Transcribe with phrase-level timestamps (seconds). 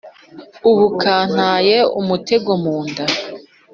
[0.69, 3.05] Ubu kantaye umutego mu nda,